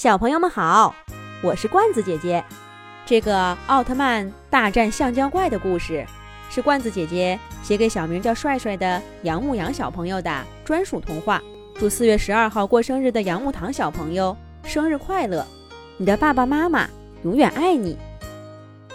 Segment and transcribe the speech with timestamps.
[0.00, 0.94] 小朋友们好，
[1.42, 2.42] 我是罐子姐姐。
[3.04, 6.06] 这个奥特曼大战橡胶怪的故事，
[6.48, 11.42] 是罐子姐姐写给小名叫帅帅的杨牧阳小朋友的专属童话。
[11.78, 14.34] 祝四月十二号过生日的杨牧堂小朋友
[14.64, 15.46] 生日快乐！
[15.98, 16.88] 你的爸爸妈妈
[17.22, 17.98] 永远爱你。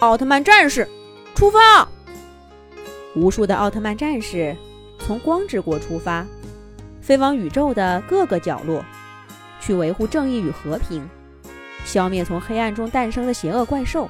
[0.00, 0.88] 奥特曼战士，
[1.36, 1.86] 出发！
[3.14, 4.56] 无数的奥特曼战士
[4.98, 6.26] 从光之国出发，
[7.00, 8.84] 飞往宇宙的各个角落。
[9.66, 11.04] 去维护正义与和平，
[11.84, 14.08] 消灭从黑暗中诞生的邪恶怪兽。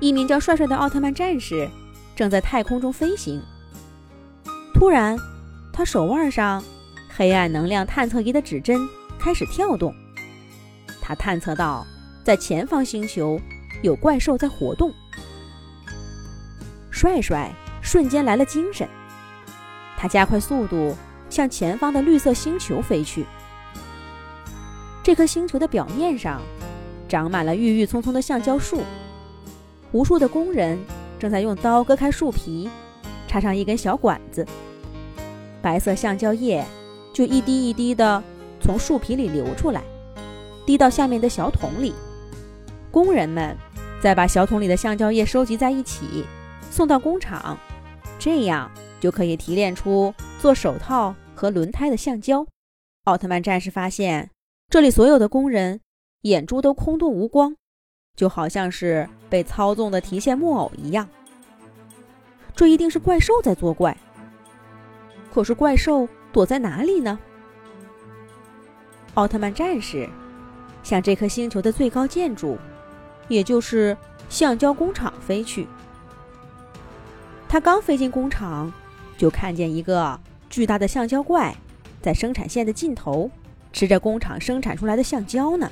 [0.00, 1.70] 一名叫帅帅的奥特曼战士
[2.16, 3.40] 正在太空中飞行。
[4.74, 5.16] 突然，
[5.72, 6.60] 他手腕上
[7.08, 8.80] 黑暗能量探测仪的指针
[9.16, 9.94] 开始跳动。
[11.00, 11.86] 他探测到，
[12.24, 13.40] 在前方星球
[13.80, 14.92] 有怪兽在活动。
[16.90, 18.88] 帅帅瞬间来了精神，
[19.96, 20.96] 他加快速度
[21.28, 23.24] 向前方的绿色星球飞去。
[25.10, 26.40] 这颗星球的表面上
[27.08, 28.80] 长满了郁郁葱葱的橡胶树，
[29.90, 30.78] 无数的工人
[31.18, 32.70] 正在用刀割开树皮，
[33.26, 34.46] 插上一根小管子，
[35.60, 36.64] 白色橡胶液
[37.12, 38.22] 就一滴一滴的
[38.60, 39.82] 从树皮里流出来，
[40.64, 41.92] 滴到下面的小桶里。
[42.92, 43.56] 工人们
[44.00, 46.24] 再把小桶里的橡胶液收集在一起，
[46.70, 47.58] 送到工厂，
[48.16, 52.46] 这样就可以提炼出做手套和轮胎的橡胶。
[53.06, 54.30] 奥特曼战士发现。
[54.70, 55.80] 这里所有的工人
[56.20, 57.56] 眼珠都空洞无光，
[58.14, 61.08] 就好像是被操纵的提线木偶一样。
[62.54, 63.96] 这一定是怪兽在作怪。
[65.34, 67.18] 可是怪兽躲在哪里呢？
[69.14, 70.08] 奥特曼战士
[70.84, 72.56] 向这颗星球的最高建筑，
[73.26, 73.96] 也就是
[74.28, 75.66] 橡胶工厂飞去。
[77.48, 78.72] 他刚飞进工厂，
[79.18, 81.52] 就看见一个巨大的橡胶怪
[82.00, 83.28] 在生产线的尽头。
[83.72, 85.70] 吃着工厂生产出来的橡胶呢，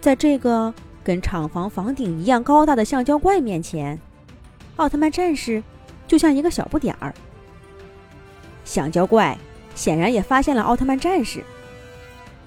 [0.00, 0.72] 在这个
[1.02, 3.98] 跟厂房房顶一样高大的橡胶怪面前，
[4.76, 5.62] 奥特曼战士
[6.08, 7.14] 就像一个小不点儿。
[8.64, 9.36] 橡胶怪
[9.74, 11.44] 显然也发现了奥特曼战士，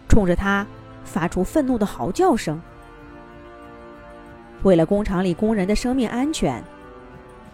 [0.09, 0.65] 冲着他
[1.05, 2.59] 发出愤怒的嚎叫声。
[4.63, 6.61] 为了工厂里工人的生命安全，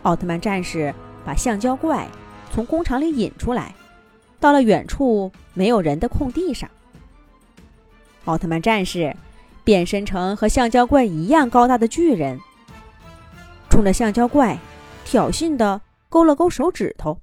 [0.04, 0.96] 奥特曼战士
[1.26, 2.08] 把橡胶怪
[2.50, 3.76] 从工厂里引出来。
[4.44, 6.70] 到了远处没有人的空地上，
[8.26, 9.16] 奥特曼战士
[9.64, 12.38] 变身成和橡胶怪一样高大的巨人，
[13.70, 14.60] 冲着橡胶怪
[15.06, 17.20] 挑衅的勾了勾手指头。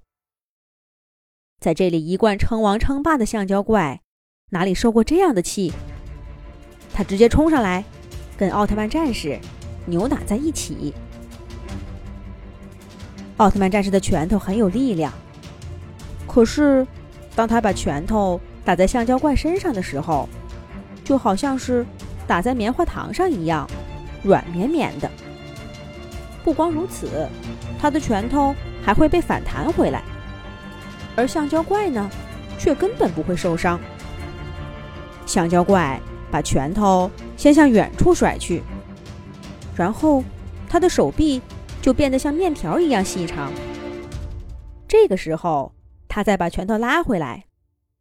[1.61, 4.01] 在这里一贯称王称霸的橡胶怪
[4.49, 5.71] 哪里受过这样的气？
[6.95, 7.85] 他直接冲上来，
[8.39, 9.39] 跟奥特曼战士
[9.85, 10.95] 扭打在一起。
[13.37, 15.13] 奥特曼战士的拳头很有力量，
[16.27, 16.87] 可是。
[17.35, 20.29] 当他把拳头打在橡胶怪身上的时候，
[21.05, 21.87] 就好像是
[22.27, 23.69] 打在棉花糖上一样，
[24.23, 25.11] 软绵绵的。
[26.45, 27.29] 不光如此，
[27.81, 28.55] 他的拳头
[28.85, 30.03] 还会被反弹回来，
[31.17, 32.11] 而橡胶怪呢，
[32.59, 33.81] 却根本不会受伤。
[35.25, 38.63] 橡胶怪把拳头先向远处甩去，
[39.77, 40.23] 然后
[40.69, 41.41] 他的手臂
[41.81, 43.53] 就变得像面条一样细长。
[44.87, 45.73] 这个时候。
[46.11, 47.45] 他再把拳头拉回来，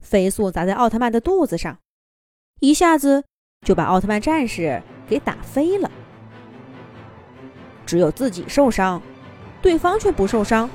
[0.01, 1.77] 飞速砸在奥特曼的肚子上，
[2.59, 3.23] 一下子
[3.63, 5.91] 就把奥特曼战士给打飞了。
[7.85, 8.99] 只有自己受伤，
[9.61, 10.67] 对方却不受伤，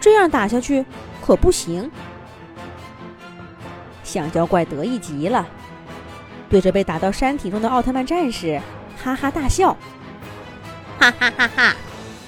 [0.00, 0.86] 这样打下去
[1.22, 1.90] 可不行。
[4.02, 5.46] 橡胶怪得意极了，
[6.48, 8.58] 对着被打到山体中的奥特曼战士
[8.96, 9.76] 哈哈大笑
[10.98, 11.76] ：“哈哈哈哈！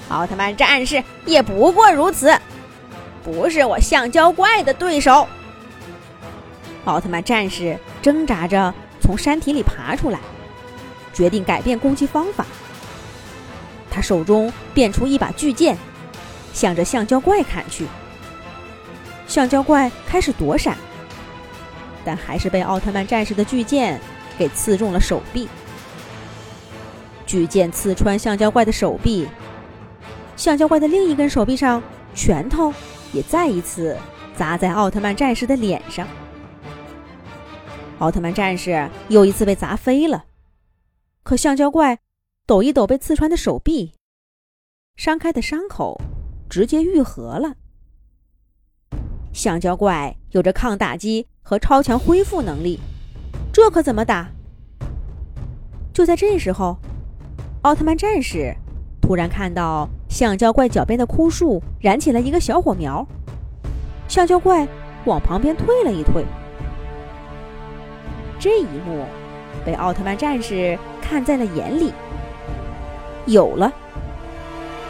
[0.09, 2.31] 奥特曼战士也不过如此。”
[3.23, 5.27] 不是我橡胶怪的对手。
[6.85, 10.19] 奥特曼战士挣扎着从山体里爬出来，
[11.13, 12.45] 决定改变攻击方法。
[13.89, 15.77] 他手中变出一把巨剑，
[16.53, 17.85] 向着橡胶怪砍去。
[19.27, 20.75] 橡胶怪开始躲闪，
[22.03, 23.99] 但还是被奥特曼战士的巨剑
[24.37, 25.47] 给刺中了手臂。
[27.25, 29.27] 巨剑刺穿橡胶怪的手臂，
[30.35, 31.81] 橡胶怪的另一根手臂上
[32.15, 32.73] 拳头。
[33.13, 33.97] 也再一次
[34.35, 36.07] 砸在奥特曼战士的脸上，
[37.99, 40.25] 奥特曼战士又一次被砸飞了。
[41.23, 41.99] 可橡胶怪
[42.47, 43.93] 抖一抖被刺穿的手臂，
[44.95, 46.01] 伤开的伤口
[46.49, 47.55] 直接愈合了。
[49.33, 52.79] 橡胶怪有着抗打击和超强恢复能力，
[53.53, 54.29] 这可怎么打？
[55.93, 56.77] 就在这时候，
[57.61, 58.55] 奥特曼战士
[59.01, 59.89] 突然看到。
[60.11, 63.07] 橡胶怪脚边的枯树燃起了一个小火苗，
[64.09, 64.67] 橡胶怪
[65.05, 66.25] 往旁边退了一退。
[68.37, 69.05] 这一幕
[69.65, 71.93] 被奥特曼战士看在了眼里。
[73.25, 73.71] 有了！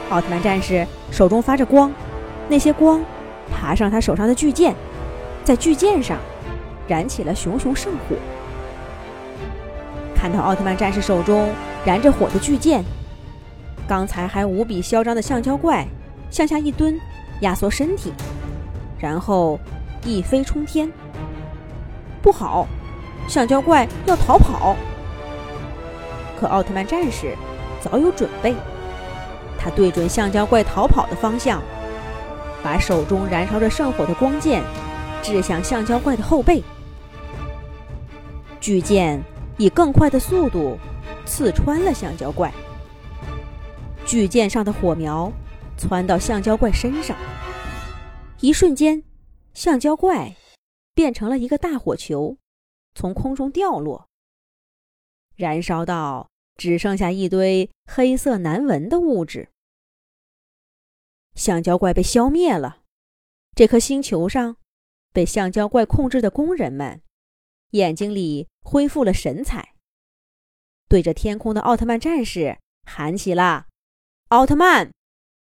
[0.10, 1.92] 奥特曼战士手中发着光，
[2.50, 3.00] 那些光
[3.52, 4.74] 爬上他手上的巨剑，
[5.44, 6.18] 在巨剑上
[6.88, 8.16] 燃起了熊熊圣火。
[10.16, 11.48] 看到奥特曼战士手中
[11.86, 12.84] 燃着火的巨剑，
[13.88, 15.86] 刚才还无比嚣张的橡胶怪
[16.30, 17.00] 向下一蹲，
[17.42, 18.14] 压缩身体，
[18.98, 19.60] 然后
[20.06, 20.90] 一飞冲天。
[22.22, 22.68] 不好，
[23.28, 24.76] 橡胶怪要逃跑！
[26.40, 27.36] 可奥特曼战士
[27.82, 28.56] 早有准备。
[29.60, 31.62] 他对准橡胶怪逃跑的方向，
[32.64, 34.64] 把手中燃烧着圣火的光剑
[35.22, 36.64] 掷向橡胶怪的后背。
[38.60, 39.22] 巨剑
[39.58, 40.78] 以更快的速度
[41.26, 42.52] 刺穿了橡胶怪，
[44.12, 45.32] 巨剑上的火苗
[45.78, 47.16] 窜到橡胶怪身上，
[48.42, 49.02] 一瞬间，
[49.54, 50.36] 橡胶怪
[50.94, 52.38] 变成了一个大火球，
[52.94, 54.10] 从空中掉落，
[55.38, 56.30] 燃烧到。
[56.58, 59.50] 只剩下一堆黑色难闻的物质。
[61.34, 62.82] 橡胶怪被消灭了，
[63.56, 64.58] 这颗星球上
[65.14, 67.02] 被橡胶怪控制的工人们
[67.70, 69.74] 眼睛里恢复了神采，
[70.90, 73.68] 对着天空的奥特曼战士喊起了
[74.32, 74.90] ：“奥特曼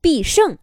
[0.02, 0.58] 必胜！”